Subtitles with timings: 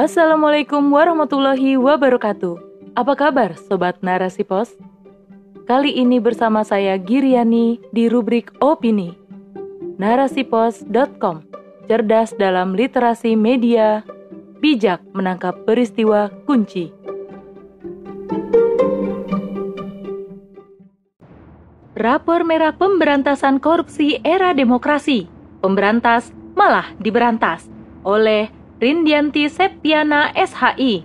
[0.00, 2.56] Assalamualaikum warahmatullahi wabarakatuh.
[2.96, 4.72] Apa kabar Sobat Narasi Pos?
[5.68, 9.12] Kali ini bersama saya Giriani di rubrik Opini.
[10.00, 11.44] Narasipos.com
[11.84, 14.00] Cerdas dalam literasi media,
[14.64, 16.88] bijak menangkap peristiwa kunci.
[21.92, 25.28] Rapor Merah Pemberantasan Korupsi Era Demokrasi.
[25.60, 27.68] Pemberantas malah diberantas
[28.00, 31.04] oleh Rindianti Septiana SHI.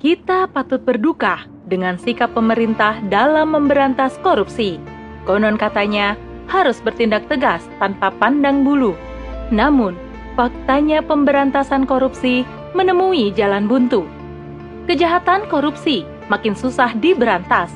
[0.00, 4.80] Kita patut berduka dengan sikap pemerintah dalam memberantas korupsi.
[5.28, 6.16] Konon katanya
[6.48, 8.96] harus bertindak tegas tanpa pandang bulu.
[9.52, 9.92] Namun,
[10.40, 14.08] faktanya pemberantasan korupsi menemui jalan buntu.
[14.88, 17.68] Kejahatan korupsi makin susah diberantas.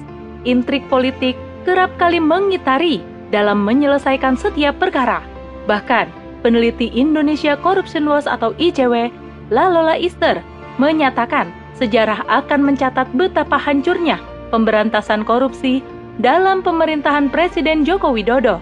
[0.49, 1.37] Intrik politik
[1.69, 5.21] kerap kali mengitari dalam menyelesaikan setiap perkara.
[5.69, 6.09] Bahkan,
[6.49, 9.13] peneliti Indonesia Corruption Watch atau ICW,
[9.53, 10.41] Lalola Easter,
[10.81, 14.17] menyatakan sejarah akan mencatat betapa hancurnya
[14.49, 15.85] pemberantasan korupsi
[16.17, 18.57] dalam pemerintahan Presiden Joko Widodo.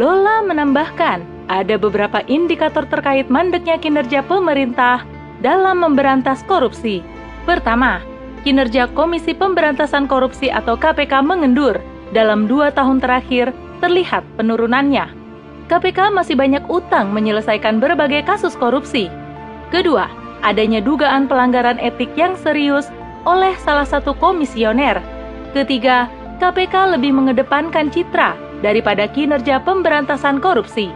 [0.00, 1.20] Lola menambahkan,
[1.52, 5.04] ada beberapa indikator terkait mandeknya kinerja pemerintah
[5.44, 7.04] dalam memberantas korupsi.
[7.44, 8.00] Pertama,
[8.40, 11.76] kinerja Komisi Pemberantasan Korupsi atau KPK mengendur.
[12.10, 15.19] Dalam dua tahun terakhir, terlihat penurunannya.
[15.70, 19.06] KPK masih banyak utang menyelesaikan berbagai kasus korupsi.
[19.70, 20.10] Kedua,
[20.42, 22.90] adanya dugaan pelanggaran etik yang serius
[23.22, 24.98] oleh salah satu komisioner.
[25.54, 26.10] Ketiga,
[26.42, 28.34] KPK lebih mengedepankan citra
[28.66, 30.90] daripada kinerja pemberantasan korupsi.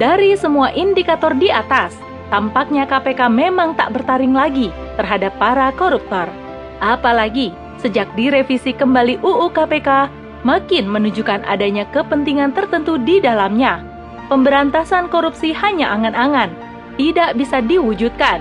[0.00, 1.92] Dari semua indikator di atas,
[2.32, 6.32] tampaknya KPK memang tak bertaring lagi terhadap para koruptor.
[6.80, 10.08] Apalagi sejak direvisi kembali UU KPK
[10.46, 13.82] makin menunjukkan adanya kepentingan tertentu di dalamnya.
[14.30, 16.54] Pemberantasan korupsi hanya angan-angan,
[16.94, 18.38] tidak bisa diwujudkan.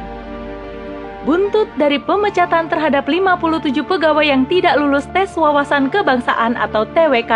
[1.26, 7.34] Buntut dari pemecatan terhadap 57 pegawai yang tidak lulus tes wawasan kebangsaan atau TWK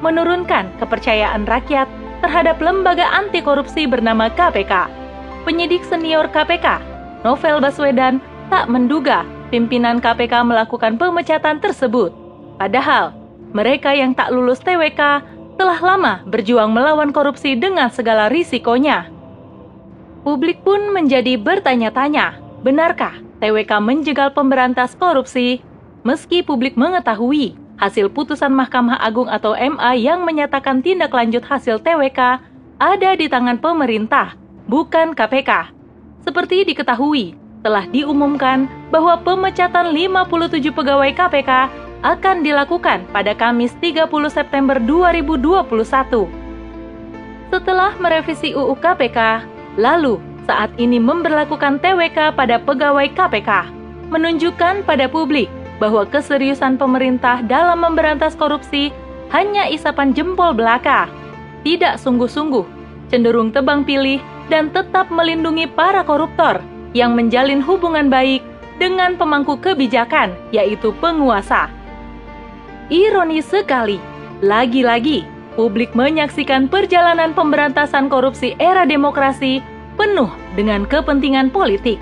[0.00, 1.84] menurunkan kepercayaan rakyat
[2.24, 4.88] terhadap lembaga anti korupsi bernama KPK.
[5.44, 6.80] Penyidik senior KPK,
[7.28, 12.10] Novel Baswedan, tak menduga pimpinan KPK melakukan pemecatan tersebut.
[12.56, 13.12] Padahal,
[13.54, 15.22] mereka yang tak lulus TWK
[15.56, 19.08] telah lama berjuang melawan korupsi dengan segala risikonya.
[20.26, 25.62] Publik pun menjadi bertanya-tanya, benarkah TWK menjegal pemberantas korupsi?
[26.02, 32.40] Meski publik mengetahui hasil putusan Mahkamah Agung atau MA yang menyatakan tindak lanjut hasil TWK
[32.76, 34.36] ada di tangan pemerintah,
[34.68, 35.72] bukan KPK.
[36.26, 41.50] Seperti diketahui, telah diumumkan bahwa pemecatan 57 pegawai KPK
[42.06, 46.30] akan dilakukan pada Kamis 30 September 2021.
[47.50, 49.42] Setelah merevisi UU KPK,
[49.74, 53.50] lalu saat ini memberlakukan TWK pada pegawai KPK,
[54.14, 55.50] menunjukkan pada publik
[55.82, 58.94] bahwa keseriusan pemerintah dalam memberantas korupsi
[59.34, 61.10] hanya isapan jempol belaka,
[61.66, 62.62] tidak sungguh-sungguh,
[63.10, 66.62] cenderung tebang pilih, dan tetap melindungi para koruptor
[66.94, 68.46] yang menjalin hubungan baik
[68.78, 71.75] dengan pemangku kebijakan, yaitu penguasa.
[72.86, 73.98] Ironis sekali,
[74.46, 75.26] lagi-lagi
[75.58, 79.58] publik menyaksikan perjalanan pemberantasan korupsi era demokrasi
[79.98, 81.98] penuh dengan kepentingan politik,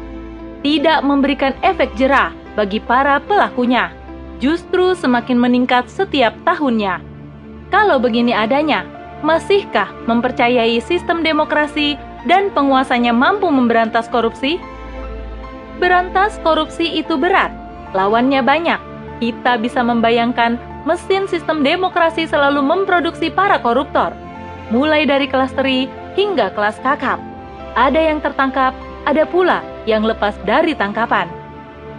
[0.61, 3.97] tidak memberikan efek jerah bagi para pelakunya,
[4.45, 7.01] justru semakin meningkat setiap tahunnya.
[7.72, 8.84] Kalau begini adanya,
[9.25, 11.97] masihkah mempercayai sistem demokrasi
[12.28, 14.61] dan penguasanya mampu memberantas korupsi?
[15.81, 17.56] Berantas korupsi itu berat,
[17.97, 18.81] lawannya banyak.
[19.22, 24.12] Kita bisa membayangkan mesin sistem demokrasi selalu memproduksi para koruptor,
[24.69, 27.19] mulai dari kelas teri hingga kelas kakap.
[27.75, 28.77] Ada yang tertangkap,
[29.09, 31.27] ada pula yang lepas dari tangkapan.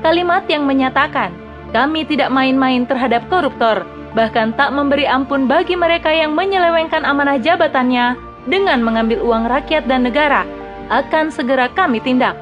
[0.06, 1.34] Kalimat yang menyatakan,
[1.74, 8.16] kami tidak main-main terhadap koruptor, bahkan tak memberi ampun bagi mereka yang menyelewengkan amanah jabatannya
[8.46, 10.46] dengan mengambil uang rakyat dan negara,
[10.94, 12.38] akan segera kami tindak.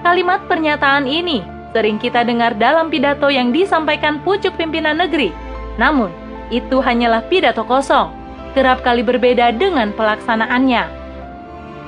[0.00, 1.44] Kalimat pernyataan ini
[1.76, 5.47] sering kita dengar dalam pidato yang disampaikan pucuk pimpinan negeri
[5.78, 6.10] namun,
[6.50, 8.10] itu hanyalah pidato kosong,
[8.52, 10.84] kerap kali berbeda dengan pelaksanaannya.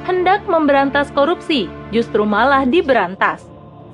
[0.06, 3.44] Hendak memberantas korupsi, justru malah diberantas.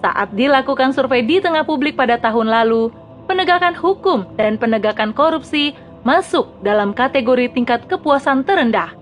[0.05, 2.93] Saat dilakukan survei di tengah publik pada tahun lalu,
[3.25, 5.75] penegakan hukum dan penegakan korupsi
[6.07, 8.95] masuk dalam kategori tingkat kepuasan terendah.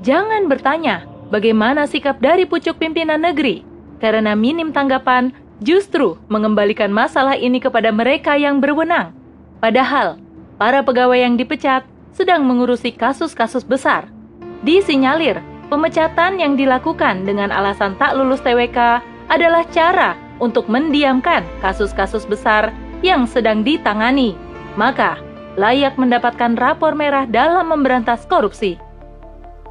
[0.00, 3.66] Jangan bertanya bagaimana sikap dari pucuk pimpinan negeri,
[3.98, 9.23] karena minim tanggapan justru mengembalikan masalah ini kepada mereka yang berwenang
[9.64, 10.20] Padahal,
[10.60, 14.12] para pegawai yang dipecat sedang mengurusi kasus-kasus besar.
[14.60, 15.40] Disinyalir,
[15.72, 19.00] pemecatan yang dilakukan dengan alasan tak lulus TWK
[19.32, 24.36] adalah cara untuk mendiamkan kasus-kasus besar yang sedang ditangani.
[24.76, 25.16] Maka,
[25.56, 28.76] layak mendapatkan rapor merah dalam memberantas korupsi.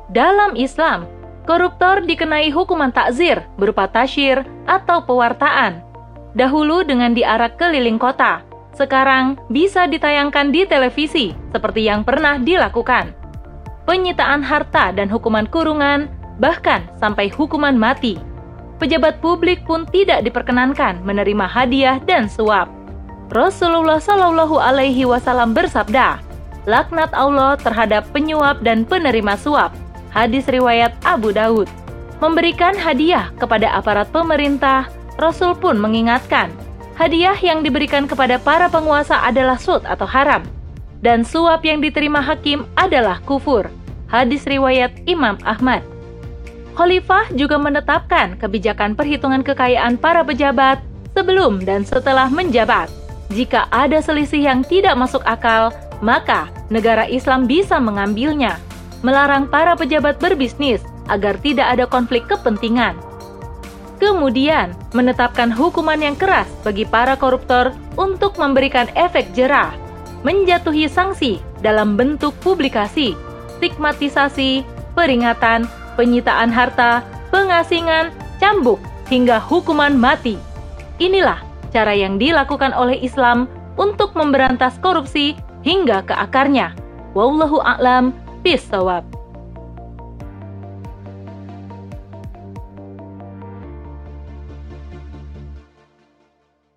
[0.10, 1.06] Dalam Islam,
[1.46, 5.86] koruptor dikenai hukuman takzir berupa tasyir atau pewartaan.
[6.34, 8.42] Dahulu dengan diarak keliling kota,
[8.74, 13.14] sekarang bisa ditayangkan di televisi seperti yang pernah dilakukan.
[13.86, 16.10] Penyitaan harta dan hukuman kurungan,
[16.42, 18.18] bahkan sampai hukuman mati.
[18.82, 22.68] Pejabat publik pun tidak diperkenankan menerima hadiah dan suap.
[23.32, 26.20] Rasulullah Shallallahu Alaihi Wasallam bersabda,
[26.66, 29.72] laknat Allah terhadap penyuap dan penerima suap.
[30.12, 31.68] Hadis riwayat Abu Daud.
[32.22, 34.88] Memberikan hadiah kepada aparat pemerintah,
[35.20, 36.54] Rasul pun mengingatkan,
[36.98, 40.46] hadiah yang diberikan kepada para penguasa adalah sud atau haram,
[41.04, 43.68] dan suap yang diterima hakim adalah kufur.
[44.08, 45.82] Hadis riwayat Imam Ahmad.
[46.74, 50.82] Khalifah juga menetapkan kebijakan perhitungan kekayaan para pejabat
[51.14, 52.90] sebelum dan setelah menjabat.
[53.34, 58.58] Jika ada selisih yang tidak masuk akal, maka negara Islam bisa mengambilnya,
[59.06, 62.98] melarang para pejabat berbisnis agar tidak ada konflik kepentingan.
[64.04, 69.72] Kemudian, menetapkan hukuman yang keras bagi para koruptor untuk memberikan efek jerah,
[70.28, 73.16] menjatuhi sanksi dalam bentuk publikasi,
[73.56, 77.00] stigmatisasi, peringatan, penyitaan harta,
[77.32, 78.12] pengasingan,
[78.44, 80.36] cambuk, hingga hukuman mati.
[81.00, 81.40] Inilah
[81.72, 83.48] cara yang dilakukan oleh Islam
[83.80, 86.76] untuk memberantas korupsi hingga ke akarnya.
[87.16, 88.12] Wallahu a'lam
[88.44, 89.08] bisawab.